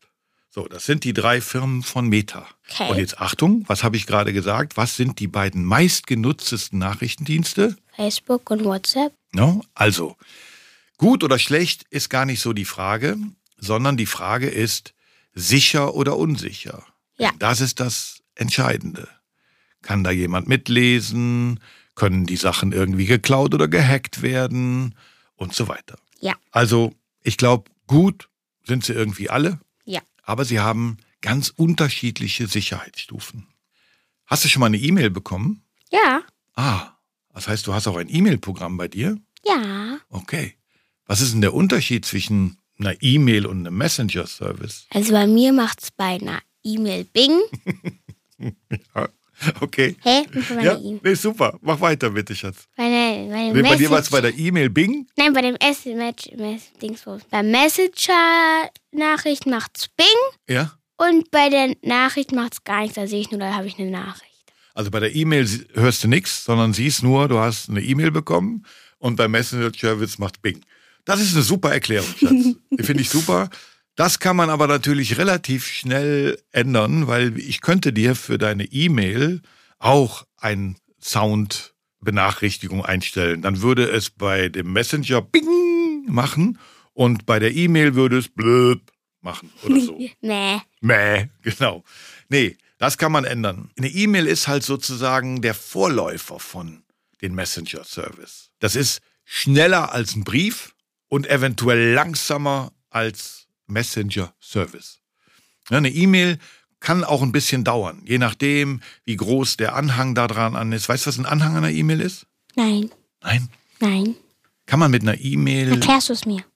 So, 0.50 0.68
das 0.68 0.86
sind 0.86 1.04
die 1.04 1.14
drei 1.14 1.42
Firmen 1.42 1.84
von 1.84 2.08
Meta. 2.08 2.48
Okay. 2.70 2.90
Und 2.90 2.98
jetzt 2.98 3.20
Achtung, 3.20 3.64
was 3.68 3.84
habe 3.84 3.98
ich 3.98 4.06
gerade 4.06 4.34
gesagt? 4.34 4.78
Was 4.78 4.96
sind 4.96 5.20
die 5.20 5.28
beiden 5.28 5.64
meistgenutztesten 5.64 6.80
Nachrichtendienste? 6.80 7.76
Facebook 7.96 8.50
und 8.52 8.64
WhatsApp. 8.64 9.14
No? 9.34 9.62
Also, 9.74 10.16
gut 10.98 11.24
oder 11.24 11.40
schlecht 11.40 11.86
ist 11.90 12.10
gar 12.10 12.26
nicht 12.26 12.42
so 12.42 12.54
die 12.54 12.66
Frage, 12.66 13.18
sondern 13.58 13.98
die 13.98 14.06
Frage 14.06 14.48
ist, 14.50 14.94
sicher 15.34 15.94
oder 15.96 16.18
unsicher? 16.18 16.86
Ja. 17.18 17.32
Das 17.40 17.62
ist 17.62 17.80
das 17.80 18.22
Entscheidende. 18.36 19.08
Kann 19.82 20.04
da 20.04 20.12
jemand 20.12 20.48
mitlesen? 20.48 21.60
Können 21.96 22.26
die 22.26 22.36
Sachen 22.38 22.72
irgendwie 22.74 23.06
geklaut 23.06 23.54
oder 23.54 23.68
gehackt 23.68 24.22
werden? 24.22 24.96
Und 25.36 25.54
so 25.54 25.68
weiter. 25.68 25.98
Ja. 26.20 26.34
Also, 26.52 26.94
ich 27.22 27.38
glaube, 27.38 27.70
gut 27.88 28.30
sind 28.64 28.86
sie 28.86 28.94
irgendwie 28.94 29.30
alle, 29.30 29.60
Ja. 29.84 30.02
aber 30.24 30.46
sie 30.46 30.60
haben 30.62 30.98
ganz 31.22 31.50
unterschiedliche 31.50 32.48
Sicherheitsstufen. 32.48 33.48
Hast 34.26 34.44
du 34.46 34.48
schon 34.50 34.62
mal 34.62 34.68
eine 34.68 34.78
E-Mail 34.78 35.10
bekommen? 35.10 35.64
Ja. 35.92 36.24
Ah, 36.56 36.94
das 37.34 37.48
heißt, 37.48 37.68
du 37.68 37.74
hast 37.74 37.88
auch 37.88 37.98
ein 37.98 38.10
E-Mail-Programm 38.10 38.78
bei 38.78 38.88
dir? 38.88 39.18
Ja. 39.46 39.98
Okay. 40.10 40.56
Was 41.08 41.22
ist 41.22 41.34
denn 41.34 41.42
der 41.42 41.54
Unterschied 41.54 42.06
zwischen 42.06 42.58
einer 42.80 42.96
E-Mail 43.02 43.46
und 43.46 43.60
einem 43.66 43.78
Messenger-Service? 43.78 44.88
Also 44.90 45.12
bei 45.14 45.28
mir 45.28 45.54
macht's 45.54 45.92
bei 45.92 46.16
einer 46.16 46.40
E-Mail 46.64 47.06
Bing. 47.06 47.40
Ja, 48.96 49.08
Okay. 49.60 49.96
Hä? 50.02 50.24
Bei 50.50 50.64
Ja, 50.64 50.78
E-Mail. 50.78 51.00
nee, 51.04 51.14
super. 51.14 51.58
Mach 51.62 51.80
weiter, 51.82 52.10
bitte, 52.10 52.34
Schatz. 52.36 52.68
Bei, 52.78 52.88
der, 52.90 53.28
bei 53.30 53.48
dem 53.50 53.54
Nee, 53.54 53.62
bei 53.70 53.76
dir 53.76 53.90
war 53.90 54.00
es 54.00 54.10
bei 54.10 54.22
der 54.22 54.34
E-Mail 54.38 54.70
Bing? 54.70 55.08
Nein, 55.18 55.34
bei 55.34 55.42
dem 55.42 55.56
SMS-Dingsbums. 55.58 57.24
Beim 57.30 57.52
Messenger-Nachricht 57.52 59.46
macht's 59.46 59.88
Bing 59.90 60.06
Ja. 60.50 60.72
und 60.98 61.32
bei 61.32 61.50
der 61.50 61.76
Nachricht 61.84 62.32
macht's 62.32 62.64
gar 62.64 62.82
nichts. 62.82 62.96
Da 62.96 63.08
sehe 63.08 63.20
ich 63.22 63.32
nur, 63.32 63.40
da 63.40 63.54
habe 63.56 63.68
ich 63.68 63.78
eine 63.80 63.90
Nachricht. 63.92 64.32
Also 64.74 64.92
bei 64.92 65.00
der 65.00 65.14
E-Mail 65.16 65.48
hörst 65.74 66.04
du 66.04 66.08
nichts, 66.08 66.44
sondern 66.46 66.74
siehst 66.74 67.04
nur, 67.04 67.28
du 67.28 67.40
hast 67.40 67.70
eine 67.70 67.82
E-Mail 67.82 68.12
bekommen 68.12 68.66
und 69.00 69.16
beim 69.16 69.32
Messenger-Service 69.32 70.18
macht 70.18 70.42
Bing. 70.42 70.62
Das 71.06 71.22
ist 71.22 71.34
eine 71.34 71.44
super 71.44 71.72
Erklärung, 71.72 72.10
Schatz. 72.18 72.32
Die 72.72 72.84
Finde 72.84 73.02
ich 73.02 73.10
super. 73.10 73.50
Das 73.96 74.20
kann 74.20 74.36
man 74.36 74.50
aber 74.50 74.68
natürlich 74.68 75.18
relativ 75.18 75.66
schnell 75.66 76.38
ändern, 76.52 77.08
weil 77.08 77.40
ich 77.40 77.62
könnte 77.62 77.94
dir 77.94 78.16
für 78.16 78.38
deine 78.38 78.66
E-Mail 78.66 79.42
auch 79.80 80.26
ein 80.38 80.76
Sound-Benachrichtigung 81.02 82.84
einstellen. 82.84 83.42
Dann 83.42 83.62
würde 83.62 83.90
es 83.90 84.10
bei 84.10 84.50
dem 84.50 84.74
Messenger 84.74 85.22
Bing 85.22 86.06
machen 86.08 86.60
und 86.94 87.26
bei 87.26 87.40
der 87.40 87.54
E-Mail 87.54 87.96
würde 87.96 88.18
es 88.18 88.28
blöb 88.28 88.92
machen 89.22 89.52
oder 89.64 89.80
so. 89.80 90.00
Nee. 90.22 90.62
Mäh, 90.82 91.30
genau. 91.42 91.84
Nee, 92.30 92.58
das 92.78 92.98
kann 92.98 93.12
man 93.12 93.24
ändern. 93.24 93.72
Eine 93.78 93.90
E-Mail 93.90 94.28
ist 94.28 94.48
halt 94.48 94.64
sozusagen 94.64 95.42
der 95.42 95.54
Vorläufer 95.54 96.40
von 96.40 96.84
den 97.22 97.34
Messenger-Service. 97.34 98.52
Das 98.60 98.76
ist 98.76 99.02
schneller 99.24 99.94
als 99.94 100.16
ein 100.16 100.24
Brief 100.24 100.75
und 101.16 101.28
eventuell 101.30 101.94
langsamer 101.94 102.74
als 102.90 103.48
Messenger-Service. 103.68 105.00
Ja, 105.70 105.78
eine 105.78 105.90
E-Mail 105.90 106.38
kann 106.82 107.04
auch 107.06 107.22
ein 107.24 107.32
bisschen 107.32 107.64
dauern, 107.64 108.02
je 108.06 108.18
nachdem, 108.18 108.82
wie 109.06 109.16
groß 109.16 109.56
der 109.58 109.76
Anhang 109.76 110.14
da 110.14 110.28
dran 110.28 110.56
an 110.58 110.74
ist. 110.74 110.90
Weißt 110.90 111.06
du, 111.06 111.08
was 111.08 111.18
ein 111.18 111.26
Anhang 111.26 111.56
einer 111.56 111.72
E-Mail 111.72 112.02
ist? 112.02 112.28
Nein, 112.56 112.90
Nein. 113.24 113.48
nein. 113.80 114.16
Kann 114.66 114.80
man 114.80 114.92
mit 114.92 115.04
einer 115.04 115.18
E-Mail? 115.20 115.80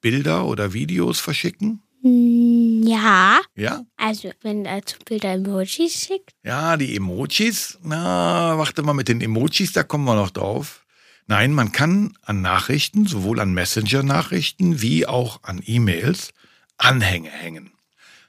Bilder 0.02 0.46
oder 0.46 0.74
Videos 0.74 1.20
verschicken? 1.22 1.82
Hm, 2.02 2.84
Ja. 2.86 3.40
Ja? 3.56 3.84
Also, 3.98 4.32
wenn 4.42 4.66
er 4.66 4.86
zu 4.86 4.98
Bilder 5.06 5.34
Emojis 5.34 6.06
schickt. 6.06 6.32
Ja, 6.44 6.76
die 6.78 6.96
Emojis. 6.96 7.78
Na, 7.84 8.58
warte 8.58 8.82
mal 8.84 8.94
mit 8.94 9.08
den 9.08 9.22
Emojis, 9.22 9.72
da 9.74 9.84
kommen 9.84 10.06
wir 10.06 10.16
noch 10.16 10.32
drauf. 10.32 10.86
Nein, 11.30 11.54
man 11.54 11.72
kann 11.72 12.18
an 12.24 12.42
Nachrichten, 12.42 13.06
sowohl 13.06 13.40
an 13.40 13.54
Messenger-Nachrichten 13.54 14.82
wie 14.82 15.06
auch 15.06 15.44
an 15.44 15.62
E-Mails, 15.64 16.32
Anhänge 16.78 17.30
hängen. 17.30 17.72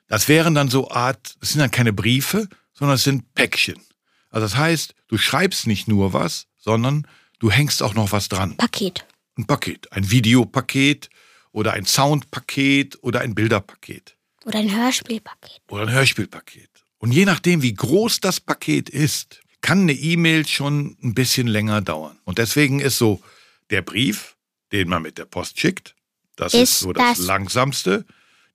Das 0.07 0.29
wären 0.29 0.55
dann 0.55 0.69
so 0.69 0.91
Art, 0.91 1.35
das 1.41 1.53
sind 1.53 1.61
dann 1.61 1.71
keine 1.71 1.95
Briefe, 1.95 2.47
sondern 2.75 2.97
es 2.97 3.05
sind 3.05 3.35
Päckchen. 3.35 3.81
Also 4.29 4.45
das 4.45 4.57
heißt, 4.59 4.95
du 5.09 5.17
schreibst 5.17 5.67
nicht 5.67 5.89
nur 5.89 6.13
was, 6.13 6.47
sondern 6.59 7.07
du 7.39 7.51
hängst 7.51 7.83
auch 7.83 7.95
noch 7.95 8.13
was 8.13 8.29
dran. 8.29 8.59
Paket. 8.59 9.07
Ein 9.39 9.47
Paket, 9.47 9.91
ein 9.93 10.11
Videopaket 10.11 11.09
oder 11.53 11.73
ein 11.73 11.87
Soundpaket 11.87 13.03
oder 13.03 13.23
ein 13.23 13.35
Bilderpaket 13.35 14.15
Oder 14.45 14.59
ein 14.59 14.77
Hörspielpaket. 14.77 15.63
oder 15.71 15.85
ein 15.85 15.91
Hörspielpaket. 15.91 16.69
Und 16.99 17.13
je 17.13 17.25
nachdem, 17.25 17.63
wie 17.63 17.73
groß 17.73 18.21
das 18.21 18.41
Paket 18.41 18.91
ist, 18.91 19.41
kann 19.63 19.81
eine 19.83 19.93
E-Mail 19.93 20.47
schon 20.47 20.97
ein 21.03 21.15
bisschen 21.15 21.47
länger 21.47 21.81
dauern. 21.83 22.19
Und 22.25 22.39
deswegen 22.39 22.81
ist 22.81 22.99
so 22.99 23.21
der 23.71 23.83
Brief, 23.83 24.37
den 24.73 24.89
man 24.89 25.03
mit 25.03 25.19
der 25.19 25.25
Post 25.27 25.61
schickt, 25.61 25.95
das 26.37 26.55
ist, 26.55 26.61
Ist 26.63 26.79
so 26.81 26.93
das, 26.93 27.19
das- 27.19 27.27
langsamste. 27.27 28.05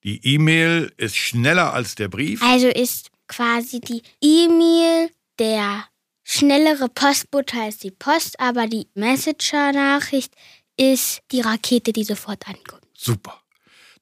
Die 0.04 0.26
E-Mail 0.36 0.92
ist 0.98 1.16
schneller 1.18 1.74
als 1.74 1.96
der 1.96 2.08
Brief. 2.08 2.42
Also 2.44 2.68
ist 2.68 3.10
quasi 3.28 3.80
die 3.80 4.02
E-Mail 4.22 5.10
der 5.40 5.86
schnellere 6.24 6.90
Postbote 6.90 7.60
als 7.60 7.78
die 7.78 7.92
Post, 7.92 8.40
aber 8.40 8.68
die 8.68 8.88
Messenger-Nachricht 8.96 10.34
ist 10.78 11.22
die 11.32 11.42
Rakete, 11.42 11.94
die 11.94 12.04
sofort 12.04 12.48
ankommt. 12.48 12.84
Super. 12.94 13.42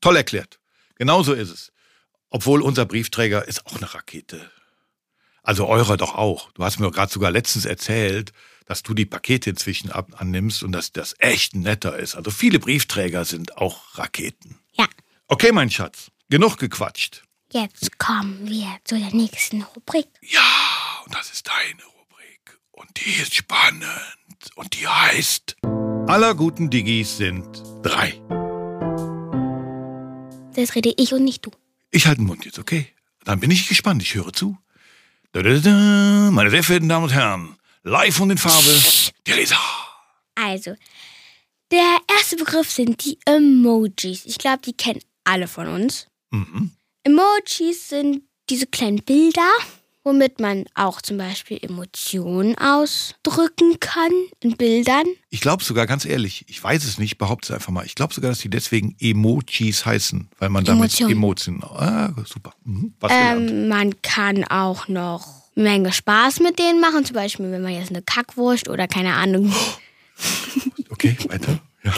Toll 0.02 0.16
erklärt. 0.18 0.60
Genauso 0.96 1.34
ist 1.34 1.50
es. 1.50 1.72
Obwohl 2.30 2.62
unser 2.62 2.86
Briefträger 2.86 3.48
ist 3.48 3.66
auch 3.66 3.76
eine 3.78 3.94
Rakete. 3.94 4.50
Also 5.44 5.68
eurer 5.68 5.98
doch 5.98 6.16
auch. 6.16 6.52
Du 6.54 6.64
hast 6.64 6.80
mir 6.80 6.90
gerade 6.92 7.12
sogar 7.12 7.32
letztens 7.32 7.66
erzählt, 7.66 8.32
dass 8.66 8.82
du 8.82 8.94
die 8.94 9.06
Pakete 9.06 9.50
inzwischen 9.50 9.92
ab 9.92 10.08
annimmst 10.18 10.64
und 10.64 10.72
dass 10.72 10.92
das 10.94 11.16
echt 11.20 11.54
netter 11.56 11.98
ist. 11.98 12.16
Also 12.16 12.32
viele 12.32 12.60
Briefträger 12.60 13.26
sind 13.26 13.58
auch 13.58 13.98
Raketen. 13.98 14.58
Ja, 14.72 14.88
Okay, 15.34 15.52
mein 15.52 15.70
Schatz. 15.72 16.12
Genug 16.30 16.58
gequatscht. 16.58 17.24
jetzt 17.52 17.98
kommen 17.98 18.48
wir 18.48 18.68
zu 18.84 19.00
der 19.00 19.14
nächsten 19.14 19.64
Rubrik. 19.64 20.08
Ja, 20.22 21.02
und 21.06 21.16
das 21.16 21.32
ist 21.32 21.48
deine 21.48 21.84
Rubrik. 21.84 22.60
Und 22.72 22.90
die 22.98 23.10
ist 23.22 23.34
spannend. 23.34 23.88
Und 24.56 24.80
die 24.80 24.88
heißt... 24.88 25.56
Aller 26.08 26.36
guten 26.36 26.70
Diggis 26.70 27.18
sind 27.18 27.48
drei. 27.82 28.22
Das 30.56 30.76
rede 30.76 30.94
ich 30.98 31.14
und 31.14 31.24
nicht 31.24 31.46
du. 31.46 31.52
Ich 31.90 32.06
halte 32.06 32.22
den 32.22 32.28
Mund 32.28 32.46
jetzt, 32.46 32.60
okay? 32.60 32.88
Dann 33.24 33.40
bin 33.40 33.50
ich 33.50 33.68
gespannt, 33.68 34.04
ich 34.04 34.14
höre 34.14 34.34
zu. 34.34 34.58
Meine 35.36 36.50
sehr 36.52 36.64
verehrten 36.64 36.90
Damen 36.90 37.06
und 37.06 37.14
Herren, 37.14 37.58
live 37.82 38.20
und 38.20 38.30
in 38.30 38.38
Farbe, 38.38 38.80
Theresa. 39.24 39.58
Also, 40.36 40.76
der 41.72 41.98
erste 42.08 42.36
Begriff 42.36 42.70
sind 42.70 43.04
die 43.04 43.18
Emojis. 43.26 44.26
Ich 44.26 44.38
glaube, 44.38 44.62
die 44.64 44.74
kennen 44.74 45.02
alle 45.24 45.48
von 45.48 45.68
uns. 45.68 46.06
Mhm. 46.30 46.72
Emojis 47.04 47.90
sind 47.90 48.22
diese 48.48 48.68
kleinen 48.68 49.02
Bilder, 49.04 49.50
womit 50.04 50.40
man 50.40 50.66
auch 50.76 51.02
zum 51.02 51.18
Beispiel 51.18 51.60
Emotionen 51.62 52.58
ausdrücken 52.58 53.80
kann 53.80 54.12
in 54.42 54.58
Bildern. 54.58 55.06
Ich 55.30 55.42
glaube 55.42 55.64
sogar, 55.64 55.86
ganz 55.88 56.06
ehrlich, 56.06 56.46
ich 56.48 56.64
weiß 56.64 56.84
es 56.84 56.98
nicht, 56.98 57.18
behaupte 57.18 57.48
es 57.48 57.52
einfach 57.52 57.72
mal. 57.72 57.86
Ich 57.86 57.96
glaube 57.96 58.14
sogar, 58.14 58.30
dass 58.32 58.40
die 58.40 58.50
deswegen 58.50 58.96
Emojis 59.00 59.86
heißen, 59.86 60.30
weil 60.40 60.50
man 60.50 60.64
damit 60.66 61.00
Emotionen. 61.00 61.12
Emotionen. 61.12 61.64
Ah, 61.64 62.14
super. 62.26 62.54
Mhm. 62.64 62.94
Was. 63.00 63.12
Ähm, 63.14 63.68
man 63.68 64.02
kann 64.02 64.44
auch 64.46 64.88
noch 64.88 65.28
eine 65.56 65.64
Menge 65.64 65.94
Spaß 65.94 66.40
mit 66.42 66.60
denen 66.60 66.82
machen. 66.82 67.06
Zum 67.06 67.16
Beispiel, 67.16 67.52
wenn 67.52 67.62
man 67.62 67.74
jetzt 67.74 67.90
eine 67.90 68.02
Kackwurst 68.02 68.68
oder 68.70 68.88
keine 68.88 69.14
Ahnung, 69.14 69.54
Okay, 70.90 71.18
weiter. 71.28 71.60
Ja. 71.84 71.94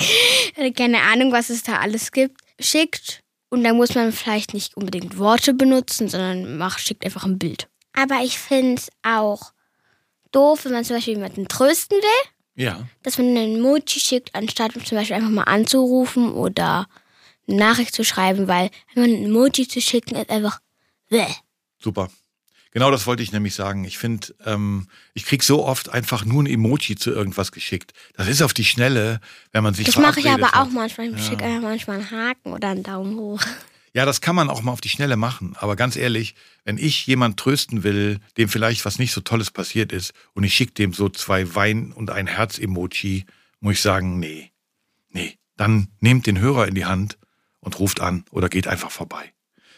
äh, 0.55 0.71
keine 0.71 1.01
Ahnung, 1.01 1.31
was 1.31 1.49
es 1.49 1.63
da 1.63 1.77
alles 1.77 2.11
gibt, 2.11 2.41
schickt. 2.59 3.21
Und 3.49 3.63
dann 3.63 3.77
muss 3.77 3.93
man 3.95 4.11
vielleicht 4.11 4.53
nicht 4.53 4.75
unbedingt 4.75 5.17
Worte 5.17 5.53
benutzen, 5.53 6.09
sondern 6.09 6.57
macht, 6.57 6.79
schickt 6.81 7.05
einfach 7.05 7.25
ein 7.25 7.37
Bild. 7.37 7.67
Aber 7.95 8.21
ich 8.23 8.37
finde 8.37 8.75
es 8.81 8.89
auch 9.03 9.53
doof, 10.31 10.65
wenn 10.65 10.73
man 10.73 10.83
zum 10.83 10.97
Beispiel 10.97 11.15
jemanden 11.15 11.47
trösten 11.47 11.97
will, 11.97 12.63
ja. 12.65 12.87
dass 13.03 13.17
man 13.17 13.27
einen 13.27 13.57
Emoji 13.57 13.99
schickt, 13.99 14.35
anstatt 14.35 14.73
zum 14.85 14.97
Beispiel 14.97 15.15
einfach 15.15 15.29
mal 15.29 15.43
anzurufen 15.43 16.33
oder 16.33 16.87
eine 17.47 17.57
Nachricht 17.57 17.95
zu 17.95 18.03
schreiben, 18.03 18.47
weil 18.47 18.69
wenn 18.93 19.03
man 19.03 19.11
ein 19.11 19.25
Emoji 19.25 19.67
zu 19.67 19.81
schicken, 19.81 20.15
ist 20.15 20.29
einfach 20.29 20.59
bäh. 21.09 21.25
Super. 21.79 22.09
Genau 22.71 22.91
das 22.91 23.07
wollte 23.07 23.23
ich 23.23 23.31
nämlich 23.31 23.55
sagen. 23.55 23.85
Ich 23.85 23.97
finde, 23.97 24.35
ähm, 24.45 24.89
ich 25.13 25.25
krieg 25.25 25.43
so 25.43 25.63
oft 25.63 25.87
einfach 25.93 26.25
nur 26.25 26.43
ein 26.43 26.47
Emoji 26.47 26.97
zu 26.97 27.11
irgendwas 27.11 27.53
geschickt. 27.53 27.93
Das 28.17 28.27
ist 28.27 28.41
auf 28.41 28.53
die 28.53 28.65
Schnelle, 28.65 29.21
wenn 29.53 29.63
man 29.63 29.73
sich 29.73 29.85
Das 29.85 29.95
mache 29.95 30.19
ich 30.19 30.29
aber 30.29 30.51
hat. 30.51 30.55
auch 30.59 30.69
manchmal. 30.69 31.13
Ich 31.13 31.25
schicke 31.25 31.45
einfach 31.45 31.61
manchmal 31.61 31.99
einen 31.99 32.11
Haken 32.11 32.51
oder 32.51 32.69
einen 32.69 32.83
Daumen 32.83 33.17
hoch. 33.17 33.41
Ja, 33.95 34.03
das 34.03 34.19
kann 34.19 34.35
man 34.35 34.49
auch 34.49 34.61
mal 34.61 34.73
auf 34.73 34.81
die 34.81 34.89
Schnelle 34.89 35.15
machen. 35.15 35.55
Aber 35.57 35.77
ganz 35.77 35.95
ehrlich, 35.95 36.35
wenn 36.65 36.77
ich 36.77 37.07
jemand 37.07 37.39
trösten 37.39 37.83
will, 37.83 38.19
dem 38.35 38.49
vielleicht 38.49 38.83
was 38.83 38.99
nicht 38.99 39.13
so 39.13 39.21
Tolles 39.21 39.51
passiert 39.51 39.93
ist, 39.93 40.13
und 40.33 40.43
ich 40.43 40.53
schicke 40.53 40.73
dem 40.73 40.91
so 40.91 41.07
zwei 41.07 41.55
Wein- 41.55 41.93
und 41.93 42.09
ein 42.09 42.27
Herz-Emoji, 42.27 43.25
muss 43.61 43.75
ich 43.75 43.81
sagen, 43.81 44.19
nee. 44.19 44.51
Nee. 45.11 45.37
Dann 45.55 45.87
nehmt 46.01 46.27
den 46.27 46.39
Hörer 46.39 46.67
in 46.67 46.75
die 46.75 46.83
Hand 46.83 47.17
und 47.61 47.79
ruft 47.79 48.01
an 48.01 48.25
oder 48.31 48.49
geht 48.49 48.67
einfach 48.67 48.91
vorbei. 48.91 49.31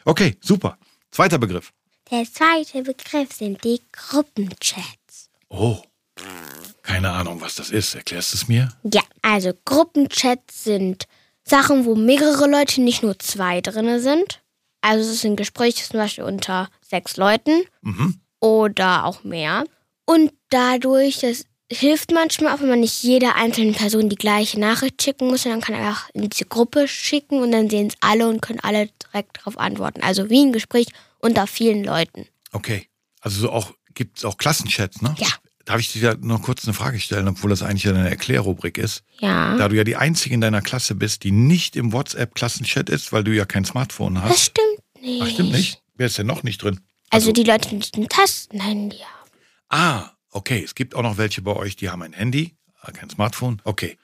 Okay, 0.03 0.36
super. 0.41 0.79
Zweiter 1.12 1.38
Begriff. 1.38 1.71
Der 2.09 2.24
zweite 2.24 2.81
Begriff 2.81 3.31
sind 3.33 3.63
die 3.63 3.81
Gruppenchats. 3.91 5.29
Oh. 5.50 5.83
Keine 6.81 7.12
Ahnung, 7.12 7.39
was 7.39 7.53
das 7.53 7.69
ist. 7.69 7.93
Erklärst 7.93 8.33
du 8.33 8.38
es 8.38 8.47
mir? 8.47 8.69
Ja, 8.81 9.03
also 9.21 9.51
Gruppenchats 9.63 10.63
sind 10.63 11.07
Sachen, 11.48 11.86
wo 11.86 11.96
mehrere 11.96 12.48
Leute, 12.50 12.82
nicht 12.82 13.04
nur 13.04 13.18
zwei 13.20 13.62
drinne 13.62 14.00
sind. 14.00 14.42
Also 14.82 15.10
es 15.10 15.22
sind 15.22 15.36
Gespräche 15.38 15.84
zum 15.89 16.00
Beispiel 16.00 16.24
unter 16.24 16.70
sechs 16.82 17.18
Leuten 17.18 17.63
Mhm. 17.82 18.20
oder 18.39 19.06
auch 19.06 19.24
mehr. 19.24 19.63
Und 20.06 20.32
dadurch, 20.50 21.20
das 21.20 21.46
hilft 21.72 22.12
manchmal 22.13 22.54
auch, 22.54 22.62
wenn 22.62 22.70
man 22.70 22.80
nicht 22.80 23.04
jeder 23.04 23.36
einzelnen 23.36 23.74
Person 23.74 24.08
die 24.10 24.16
gleiche 24.16 24.60
Nachricht 24.60 25.01
schicken 25.04 25.27
muss, 25.27 25.44
sondern 25.44 25.62
kann 25.62 25.75
einfach 25.75 26.10
in 26.13 26.30
diese 26.30 26.46
Gruppe 26.46 26.88
schicken 26.88 27.42
und 27.42 27.51
dann 27.51 27.70
sehen 27.70 27.88
es 27.88 27.96
alle 28.00 28.30
und 28.30 28.42
können 28.42 28.60
alle 28.62 28.88
direkt 29.04 29.38
darauf 29.39 29.58
antworten. 29.58 30.01
Also 30.01 30.30
wie 30.30 30.46
ein 30.46 30.54
Gespräch 30.54 30.88
unter 31.20 31.46
vielen 31.48 31.84
Leuten. 31.84 32.25
Okay. 32.54 32.88
Also 33.20 33.42
so 33.42 33.50
auch 33.51 33.74
gibt 33.94 34.20
es 34.20 34.25
auch 34.25 34.38
Klassenchats, 34.38 35.01
ne? 35.01 35.13
Ja. 35.18 35.27
Darf 35.67 35.81
ich 35.81 35.91
dir 35.91 36.13
da 36.13 36.17
noch 36.25 36.41
kurz 36.43 36.63
eine 36.63 36.74
Frage 36.74 36.97
stellen, 36.97 37.27
obwohl 37.27 37.50
das 37.50 37.62
eigentlich 37.62 37.89
eine 37.89 38.09
Erklärrubrik 38.09 38.77
ist? 38.77 39.03
Ja. 39.19 39.57
Da 39.57 39.67
du 39.67 39.75
ja 39.75 39.83
die 39.83 39.97
Einzige 39.97 40.33
in 40.33 40.39
deiner 40.39 40.62
Klasse 40.62 40.95
bist, 40.95 41.24
die 41.25 41.31
nicht 41.31 41.75
im 41.75 41.91
WhatsApp-Klassenchat 41.91 42.89
ist, 42.89 43.12
weil 43.12 43.25
du 43.25 43.36
ja 43.36 43.43
kein 43.43 43.65
Smartphone 43.65 44.15
Das 44.15 44.24
hast. 44.24 44.39
stimmt 44.51 45.01
nicht. 45.03 45.21
Ach, 45.21 45.29
stimmt 45.29 45.51
nicht? 45.51 45.81
Wer 45.95 46.07
ist 46.07 46.17
denn 46.17 46.25
noch 46.27 46.43
nicht 46.43 46.63
drin? 46.63 46.79
Also 47.09 47.33
die 47.33 47.43
Leute 47.43 47.75
mit 47.75 47.93
den 47.97 48.07
Tastenhandy 48.07 48.97
haben. 49.00 49.29
Ah, 49.67 50.12
okay. 50.31 50.63
Es 50.63 50.74
gibt 50.74 50.95
auch 50.95 51.01
noch 51.03 51.17
welche 51.17 51.41
bei 51.41 51.53
euch, 51.53 51.75
die 51.75 51.89
haben 51.89 52.01
ein 52.01 52.13
Handy, 52.13 52.55
äh, 52.83 52.91
kein 52.93 53.09
Smartphone. 53.09 53.62
Okay. 53.65 53.97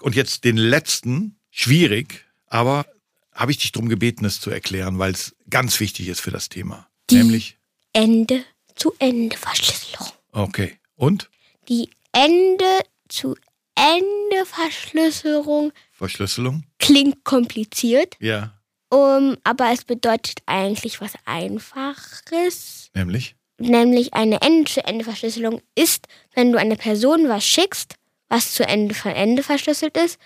Und 0.00 0.16
jetzt 0.16 0.42
den 0.42 0.56
letzten, 0.56 1.38
schwierig, 1.52 2.24
aber 2.48 2.84
habe 3.32 3.52
ich 3.52 3.58
dich 3.58 3.70
darum 3.70 3.88
gebeten, 3.88 4.24
es 4.24 4.40
zu 4.40 4.50
erklären, 4.50 4.98
weil 4.98 5.12
es 5.12 5.36
ganz 5.50 5.78
wichtig 5.78 6.08
ist 6.08 6.20
für 6.20 6.32
das 6.32 6.48
Thema. 6.48 6.88
Die- 7.10 7.16
Nämlich, 7.18 7.58
Ende 7.92 8.42
zu 8.74 8.92
Ende 8.98 9.36
Verschlüsselung. 9.36 10.08
okay. 10.32 10.76
Und? 10.96 11.30
Die 11.68 11.90
Ende 12.12 12.64
zu 13.08 13.36
Ende 13.74 14.46
Verschlüsselung 14.46 15.72
Verschlüsselung? 15.92 16.64
klingt 16.78 17.24
kompliziert, 17.24 18.16
Ja. 18.20 18.58
um, 18.90 19.36
aber 19.44 19.70
es 19.72 19.84
bedeutet 19.84 20.38
eigentlich 20.46 21.00
was 21.00 21.12
Einfaches. 21.24 22.90
Nämlich? 22.94 23.36
Nämlich 23.58 24.12
eine 24.14 24.42
Ende-zu-Ende-Verschlüsselung 24.42 25.62
ist, 25.74 26.06
wenn 26.34 26.52
du 26.52 26.58
einer 26.58 26.76
Person 26.76 27.28
was 27.28 27.44
schickst, 27.46 27.94
was 28.28 28.52
zu 28.52 28.66
Ende 28.66 28.94
von 28.94 29.12
Ende 29.12 29.42
verschlüsselt 29.42 29.96
ist, 29.96 30.18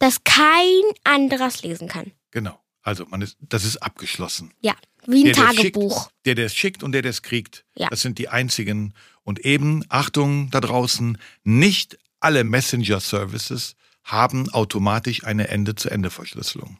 das 0.00 0.22
kein 0.24 0.82
anderes 1.04 1.62
lesen 1.62 1.88
kann. 1.88 2.12
Genau. 2.30 2.58
Also, 2.82 3.06
man 3.06 3.22
ist, 3.22 3.38
das 3.40 3.64
ist 3.64 3.78
abgeschlossen. 3.78 4.52
Ja, 4.60 4.74
wie 5.06 5.28
ein 5.28 5.32
Der, 5.32 5.34
Tagebuch. 5.34 6.10
Der, 6.24 6.34
der 6.34 6.46
es 6.46 6.54
schickt 6.54 6.82
und 6.82 6.92
der, 6.92 7.02
der 7.02 7.10
es 7.10 7.22
kriegt. 7.22 7.64
Ja. 7.76 7.88
Das 7.88 8.00
sind 8.00 8.18
die 8.18 8.28
einzigen. 8.28 8.94
Und 9.22 9.40
eben, 9.40 9.84
Achtung 9.88 10.50
da 10.50 10.60
draußen, 10.60 11.18
nicht 11.42 11.98
alle 12.20 12.44
Messenger-Services 12.44 13.76
haben 14.04 14.50
automatisch 14.50 15.24
eine 15.24 15.48
Ende-zu-Ende-Verschlüsselung. 15.48 16.78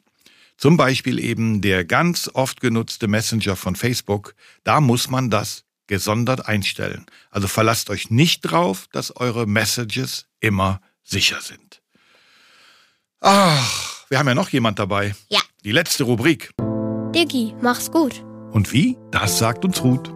Zum 0.56 0.76
Beispiel 0.76 1.18
eben 1.18 1.60
der 1.60 1.84
ganz 1.84 2.30
oft 2.32 2.60
genutzte 2.60 3.08
Messenger 3.08 3.56
von 3.56 3.76
Facebook. 3.76 4.34
Da 4.62 4.80
muss 4.80 5.10
man 5.10 5.30
das 5.30 5.64
gesondert 5.86 6.46
einstellen. 6.46 7.06
Also 7.30 7.48
verlasst 7.48 7.90
euch 7.90 8.10
nicht 8.10 8.42
drauf, 8.42 8.86
dass 8.92 9.16
eure 9.16 9.46
Messages 9.46 10.26
immer 10.40 10.80
sicher 11.02 11.40
sind. 11.40 11.82
Ach, 13.20 14.04
wir 14.08 14.18
haben 14.18 14.28
ja 14.28 14.34
noch 14.34 14.50
jemand 14.50 14.78
dabei. 14.78 15.14
Ja. 15.28 15.40
Die 15.64 15.72
letzte 15.72 16.04
Rubrik. 16.04 16.52
Diggi, 17.14 17.54
mach's 17.60 17.92
gut. 17.92 18.24
Und 18.50 18.72
wie? 18.72 18.98
Das 19.12 19.38
sagt 19.38 19.64
uns 19.64 19.84
Ruth. 19.84 20.08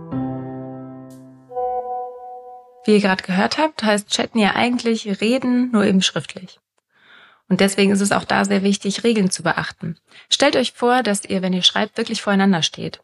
Wie 2.84 2.94
ihr 2.94 3.00
gerade 3.00 3.22
gehört 3.22 3.56
habt, 3.56 3.84
heißt 3.84 4.08
Chatten 4.08 4.40
ja 4.40 4.56
eigentlich 4.56 5.20
reden, 5.20 5.70
nur 5.70 5.84
eben 5.84 6.02
schriftlich. 6.02 6.58
Und 7.48 7.60
deswegen 7.60 7.92
ist 7.92 8.00
es 8.00 8.10
auch 8.10 8.24
da 8.24 8.44
sehr 8.44 8.64
wichtig, 8.64 9.04
Regeln 9.04 9.30
zu 9.30 9.44
beachten. 9.44 9.96
Stellt 10.28 10.56
euch 10.56 10.72
vor, 10.72 11.04
dass 11.04 11.24
ihr, 11.24 11.40
wenn 11.40 11.52
ihr 11.52 11.62
schreibt, 11.62 11.98
wirklich 11.98 12.20
voreinander 12.20 12.62
steht. 12.62 13.00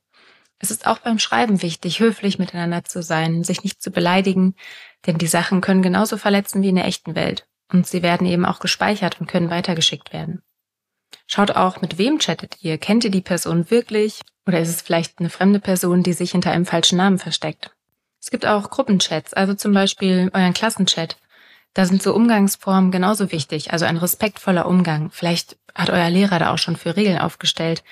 Es 0.58 0.72
ist 0.72 0.88
auch 0.88 0.98
beim 0.98 1.20
Schreiben 1.20 1.62
wichtig, 1.62 2.00
höflich 2.00 2.38
miteinander 2.38 2.82
zu 2.82 3.00
sein, 3.00 3.44
sich 3.44 3.62
nicht 3.62 3.80
zu 3.80 3.92
beleidigen, 3.92 4.56
denn 5.06 5.18
die 5.18 5.28
Sachen 5.28 5.60
können 5.60 5.82
genauso 5.82 6.16
verletzen 6.16 6.62
wie 6.62 6.70
in 6.70 6.76
der 6.76 6.86
echten 6.86 7.14
Welt. 7.14 7.46
Und 7.72 7.86
sie 7.86 8.02
werden 8.02 8.26
eben 8.26 8.44
auch 8.44 8.58
gespeichert 8.58 9.20
und 9.20 9.28
können 9.28 9.50
weitergeschickt 9.50 10.12
werden. 10.12 10.42
Schaut 11.26 11.52
auch, 11.52 11.80
mit 11.80 11.98
wem 11.98 12.18
chattet 12.18 12.56
ihr? 12.62 12.78
Kennt 12.78 13.04
ihr 13.04 13.10
die 13.10 13.20
Person 13.20 13.70
wirklich? 13.70 14.20
Oder 14.46 14.60
ist 14.60 14.68
es 14.68 14.82
vielleicht 14.82 15.18
eine 15.18 15.30
fremde 15.30 15.60
Person, 15.60 16.02
die 16.02 16.12
sich 16.12 16.32
hinter 16.32 16.50
einem 16.50 16.66
falschen 16.66 16.98
Namen 16.98 17.18
versteckt? 17.18 17.70
Es 18.20 18.30
gibt 18.30 18.46
auch 18.46 18.70
Gruppenchats, 18.70 19.34
also 19.34 19.54
zum 19.54 19.72
Beispiel 19.72 20.30
euren 20.32 20.54
Klassenchat. 20.54 21.16
Da 21.74 21.86
sind 21.86 22.02
so 22.02 22.14
Umgangsformen 22.14 22.90
genauso 22.90 23.32
wichtig, 23.32 23.72
also 23.72 23.84
ein 23.84 23.96
respektvoller 23.96 24.66
Umgang. 24.66 25.10
Vielleicht 25.10 25.56
hat 25.74 25.90
euer 25.90 26.08
Lehrer 26.08 26.38
da 26.38 26.52
auch 26.52 26.58
schon 26.58 26.76
für 26.76 26.96
Regeln 26.96 27.18
aufgestellt. 27.18 27.82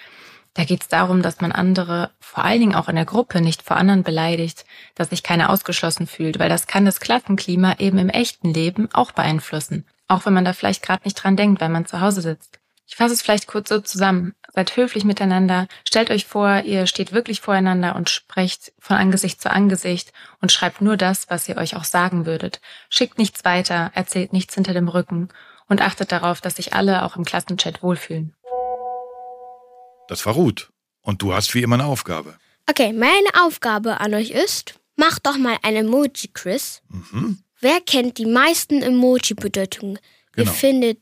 Da 0.55 0.64
geht 0.64 0.83
es 0.83 0.88
darum, 0.88 1.23
dass 1.23 1.41
man 1.41 1.50
andere, 1.50 2.11
vor 2.21 2.45
allen 2.45 2.61
Dingen 2.61 2.75
auch 2.75 2.88
in 2.88 2.97
der 2.97 3.07
Gruppe, 3.07 3.41
nicht 3.41 3.62
vor 3.62 3.76
anderen 3.76 4.05
beleidigt, 4.05 4.64
dass 4.95 5.11
sich 5.11 5.23
keiner 5.23 5.50
ausgeschlossen 5.50 6.07
fühlt, 6.07 6.38
weil 6.38 6.49
das 6.49 6.67
kann 6.67 6.85
das 6.85 7.00
Klassenklima 7.00 7.76
eben 7.79 7.99
im 7.99 8.11
echten 8.11 8.52
Leben 8.52 8.88
auch 8.93 9.12
beeinflussen. 9.12 9.87
Auch 10.09 10.26
wenn 10.26 10.35
man 10.35 10.45
da 10.45 10.52
vielleicht 10.52 10.83
gerade 10.83 11.05
nicht 11.05 11.14
dran 11.14 11.37
denkt, 11.37 11.61
weil 11.61 11.71
man 11.71 11.87
zu 11.87 12.00
Hause 12.00 12.21
sitzt. 12.21 12.62
Ich 12.92 12.96
fasse 12.96 13.14
es 13.14 13.22
vielleicht 13.22 13.46
kurz 13.46 13.70
so 13.70 13.80
zusammen. 13.80 14.34
Seid 14.54 14.76
höflich 14.76 15.04
miteinander. 15.04 15.66
Stellt 15.88 16.11
euch 16.11 16.26
vor, 16.26 16.61
ihr 16.64 16.87
steht 16.87 17.12
wirklich 17.12 17.40
voreinander 17.40 17.96
und 17.96 18.11
sprecht 18.11 18.75
von 18.78 18.99
Angesicht 18.99 19.40
zu 19.40 19.50
Angesicht 19.50 20.12
und 20.42 20.52
schreibt 20.52 20.82
nur 20.82 20.99
das, 20.99 21.30
was 21.30 21.49
ihr 21.49 21.56
euch 21.56 21.75
auch 21.75 21.84
sagen 21.84 22.26
würdet. 22.26 22.61
Schickt 22.90 23.16
nichts 23.16 23.46
weiter, 23.46 23.90
erzählt 23.94 24.34
nichts 24.34 24.54
hinter 24.56 24.75
dem 24.75 24.88
Rücken 24.88 25.30
und 25.68 25.80
achtet 25.80 26.12
darauf, 26.12 26.42
dass 26.42 26.56
sich 26.56 26.75
alle 26.75 27.02
auch 27.06 27.16
im 27.16 27.25
Klassenchat 27.25 27.82
wohlfühlen. 27.82 28.34
Das 30.08 30.26
war 30.26 30.34
Ruth. 30.34 30.68
Und 31.00 31.22
du 31.22 31.32
hast 31.32 31.54
wie 31.54 31.62
immer 31.62 31.76
eine 31.76 31.87
Aufgabe. 31.87 32.37
Okay, 32.68 32.92
meine 32.92 33.46
Aufgabe 33.46 34.00
an 34.00 34.12
euch 34.12 34.32
ist, 34.32 34.78
macht 34.96 35.26
doch 35.26 35.38
mal 35.38 35.56
ein 35.62 35.76
Emoji-Quiz. 35.76 36.82
Mhm. 36.90 37.38
Wer 37.58 37.80
kennt 37.80 38.18
die 38.18 38.26
meisten 38.26 38.82
Emoji-Bedeutungen? 38.82 39.99
Ihr 40.37 40.44
Genau. 40.44 40.52
findet 40.52 40.99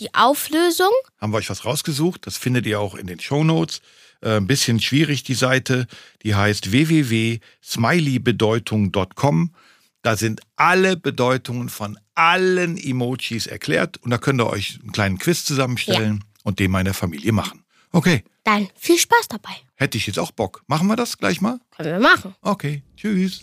die 0.00 0.14
Auflösung. 0.14 0.90
Haben 1.20 1.32
wir 1.32 1.38
euch 1.38 1.50
was 1.50 1.64
rausgesucht. 1.64 2.26
Das 2.26 2.36
findet 2.36 2.66
ihr 2.66 2.80
auch 2.80 2.94
in 2.94 3.06
den 3.06 3.20
Shownotes. 3.20 3.80
Äh, 4.22 4.36
Ein 4.36 4.46
bisschen 4.46 4.80
schwierig, 4.80 5.22
die 5.24 5.34
Seite. 5.34 5.86
Die 6.22 6.34
heißt 6.34 6.72
www.smileybedeutung.com. 6.72 9.54
Da 10.02 10.16
sind 10.16 10.40
alle 10.56 10.96
Bedeutungen 10.96 11.68
von 11.68 11.98
allen 12.14 12.76
Emojis 12.78 13.46
erklärt. 13.46 13.98
Und 14.02 14.10
da 14.10 14.18
könnt 14.18 14.40
ihr 14.40 14.46
euch 14.48 14.78
einen 14.80 14.92
kleinen 14.92 15.18
Quiz 15.18 15.44
zusammenstellen 15.44 16.24
und 16.44 16.58
den 16.60 16.70
meiner 16.70 16.94
Familie 16.94 17.32
machen. 17.32 17.64
Okay, 17.92 18.24
Dann 18.44 18.68
viel 18.76 18.98
Spaß 18.98 19.28
dabei. 19.28 19.54
hätte 19.74 19.98
ich 19.98 20.06
jetzt 20.06 20.18
auch 20.18 20.30
Bock. 20.30 20.62
Machen 20.66 20.86
wir 20.86 20.96
das 20.96 21.18
gleich 21.18 21.40
mal? 21.40 21.58
Können 21.76 21.92
wir 21.92 22.00
machen. 22.00 22.34
Okay, 22.42 22.82
tschüss. 22.96 23.42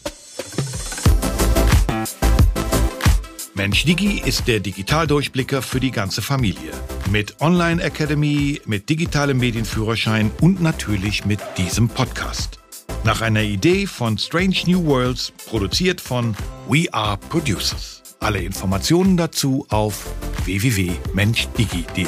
Mensch 3.64 3.86
Digi 3.86 4.22
ist 4.26 4.50
der 4.50 4.60
Digitaldurchblicker 4.60 5.62
für 5.62 5.80
die 5.80 5.92
ganze 5.92 6.22
Familie. 6.22 6.74
Mit 7.10 7.40
Online 7.40 7.82
Academy, 7.82 8.60
mit 8.66 8.90
digitalem 8.90 9.38
Medienführerschein 9.38 10.32
und 10.42 10.62
natürlich 10.62 11.24
mit 11.24 11.40
diesem 11.58 11.88
Podcast. 11.88 12.60
Nach 13.06 13.22
einer 13.22 13.42
Idee 13.42 13.88
von 13.88 14.18
Strange 14.18 14.58
New 14.66 14.86
Worlds, 14.86 15.32
produziert 15.46 16.02
von 16.02 16.36
We 16.68 16.94
Are 16.94 17.18
Producers. 17.30 18.04
Alle 18.20 18.40
Informationen 18.40 19.16
dazu 19.16 19.66
auf 19.70 20.08
www.menchdigi.de. 20.44 22.08